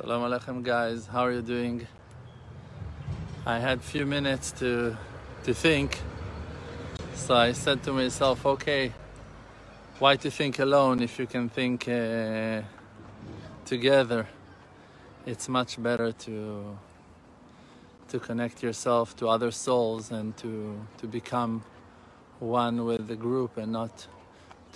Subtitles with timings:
[0.00, 1.86] Shalom Aleichem guys, how are you doing?
[3.44, 4.96] I had few minutes to
[5.44, 6.00] to think.
[7.14, 8.94] So I said to myself, okay,
[9.98, 12.62] why to think alone if you can think uh,
[13.66, 14.26] together?
[15.26, 16.78] It's much better to
[18.08, 21.62] to connect yourself to other souls and to to become
[22.38, 24.06] one with the group and not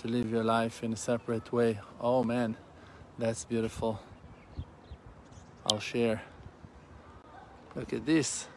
[0.01, 1.79] to live your life in a separate way.
[1.99, 2.57] Oh man,
[3.17, 3.99] that's beautiful.
[5.67, 6.21] I'll share.
[7.75, 8.47] Look at this.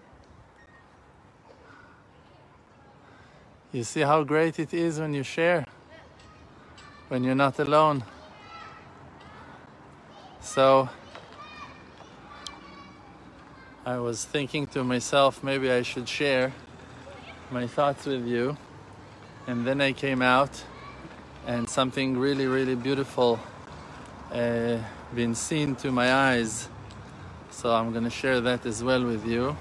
[3.72, 5.64] You see how great it is when you share,
[7.08, 8.04] when you're not alone.
[10.40, 10.88] So
[13.86, 16.52] I was thinking to myself, maybe I should share
[17.50, 18.56] my thoughts with you.
[19.46, 20.62] And then I came out,
[21.46, 23.40] and something really, really beautiful
[24.30, 24.76] uh,
[25.14, 26.68] been seen to my eyes
[27.50, 29.56] so I'm going to share that as well with you.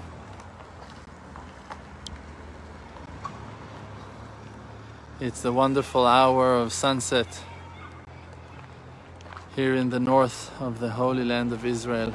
[5.20, 7.26] It's the wonderful hour of sunset
[9.56, 12.12] here in the north of the Holy Land of Israel.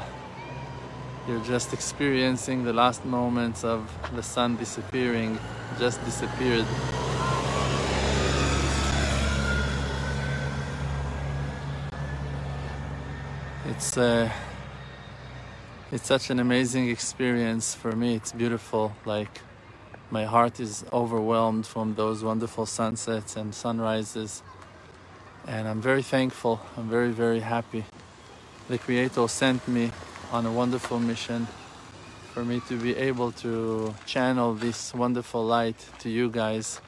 [1.28, 5.38] You're just experiencing the last moments of the sun disappearing,
[5.80, 6.66] just disappeared.
[13.66, 14.30] It's uh,
[15.94, 18.16] it's such an amazing experience for me.
[18.16, 18.96] It's beautiful.
[19.06, 19.42] Like
[20.10, 24.42] my heart is overwhelmed from those wonderful sunsets and sunrises.
[25.48, 26.60] And I'm very thankful.
[26.78, 27.86] I'm very, very happy.
[28.70, 29.92] The Creator sent me
[30.32, 31.48] on a wonderful mission
[32.34, 36.82] for me to be able to channel this wonderful light to you guys.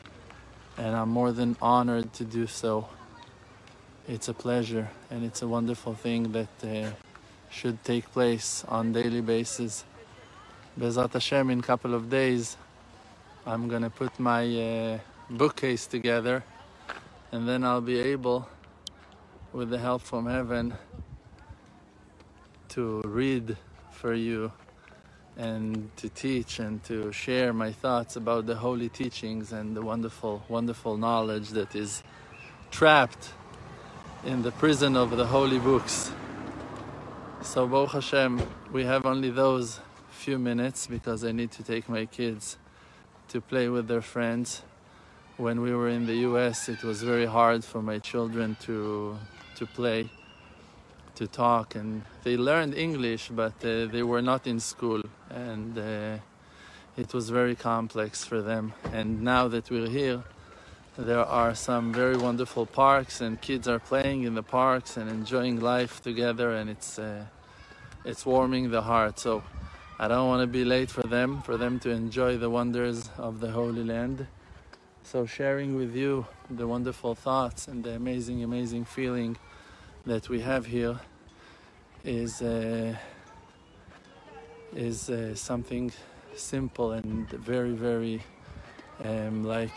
[0.80, 2.90] And I'm more than honored to do so.
[4.08, 6.50] It's a pleasure and it's a wonderful thing that.
[6.64, 6.90] Uh,
[7.56, 9.86] should take place on daily basis.
[10.78, 12.58] Bezat Hashem, in a couple of days,
[13.46, 15.00] I'm gonna put my uh,
[15.30, 16.44] bookcase together,
[17.32, 18.50] and then I'll be able,
[19.54, 20.74] with the help from heaven,
[22.70, 23.56] to read
[23.90, 24.52] for you
[25.38, 30.44] and to teach and to share my thoughts about the holy teachings and the wonderful,
[30.50, 32.04] wonderful knowledge that is
[32.70, 33.30] trapped
[34.26, 36.12] in the prison of the holy books.
[37.46, 38.42] So, Baruch Hashem,
[38.74, 39.80] we have only those
[40.10, 42.58] few minutes because I need to take my kids
[43.30, 44.64] to play with their friends.
[45.38, 49.18] When we were in the US, it was very hard for my children to,
[49.58, 50.10] to play,
[51.16, 56.18] to talk, and they learned English, but uh, they were not in school, and uh,
[56.98, 58.74] it was very complex for them.
[58.92, 60.24] And now that we're here,
[60.98, 65.62] there are some very wonderful parks, and kids are playing in the parks and enjoying
[65.62, 67.26] life together, and it's uh,
[68.06, 69.20] it's warming the heart.
[69.20, 69.44] So
[70.00, 73.40] I don't want to be late for them, for them to enjoy the wonders of
[73.40, 74.28] the Holy Land.
[75.04, 79.38] So sharing with you the wonderful thoughts and the amazing, amazing feeling
[80.06, 81.00] that we have here
[82.04, 82.96] is uh,
[84.76, 85.92] is uh, something
[86.36, 88.22] simple and very, very
[89.04, 89.72] um, like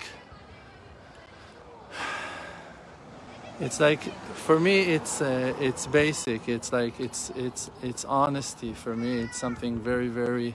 [3.60, 4.02] it's like
[4.34, 6.48] for me it's uh, it's basic.
[6.48, 9.20] It's like it's it's it's honesty for me.
[9.20, 10.54] It's something very very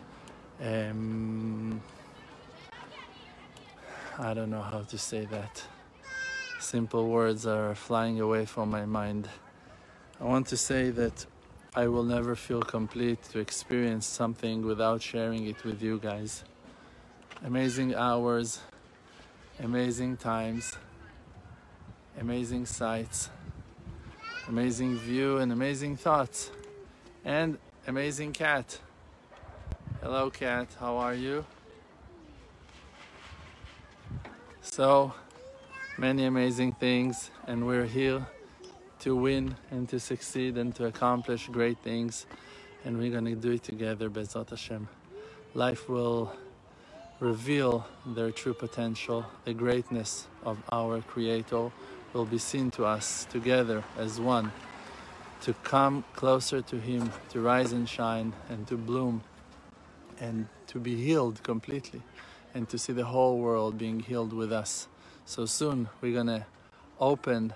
[0.64, 1.82] um,
[4.20, 5.64] I don't know how to say that.
[6.60, 9.30] Simple words are flying away from my mind.
[10.22, 11.26] I want to say that
[11.76, 16.44] I will never feel complete to experience something without sharing it with you guys.
[17.46, 18.62] Amazing hours
[19.62, 20.78] amazing times
[22.20, 23.30] amazing sights,
[24.48, 26.52] amazing view, and amazing thoughts,
[27.26, 27.58] and
[27.88, 28.80] amazing cat.
[30.02, 31.46] Hello, cat, how are you?
[34.62, 35.14] So
[35.98, 38.26] many amazing things, and we're here
[39.00, 42.26] to win and to succeed and to accomplish great things,
[42.86, 44.88] and we're gonna do it together, Bezat Hashem.
[45.54, 46.34] Life will
[47.20, 51.72] reveal their true potential, the greatness of our Creator
[52.14, 54.52] will be seen to us together as one,
[55.42, 59.24] to come closer to Him, to rise and shine, and to bloom,
[60.20, 62.02] and to be healed completely,
[62.54, 64.88] and to see the whole world being healed with us.
[65.26, 66.46] So soon we're gonna
[67.00, 67.54] open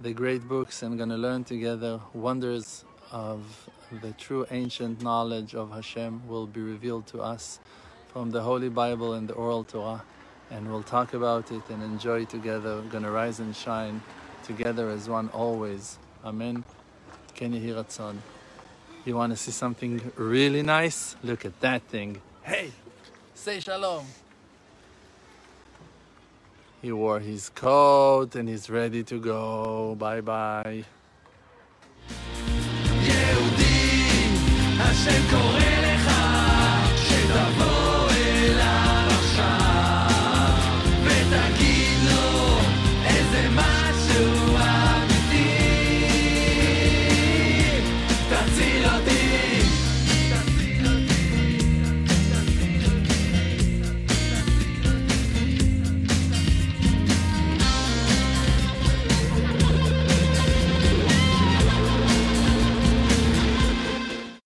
[0.00, 3.68] the great books and gonna learn together wonders of
[4.02, 7.60] the true ancient knowledge of Hashem will be revealed to us
[8.08, 10.02] from the Holy Bible and the Oral Torah
[10.50, 12.76] and we'll talk about it and enjoy together.
[12.76, 14.02] We're going to rise and shine
[14.44, 15.98] together as one always.
[16.24, 16.64] Amen.
[17.34, 18.22] Can you hear it, son?
[19.04, 21.16] You want to see something really nice?
[21.22, 22.20] Look at that thing.
[22.42, 22.72] Hey,
[23.34, 24.06] say shalom.
[26.82, 29.96] He wore his coat and he's ready to go.
[29.98, 30.84] Bye bye.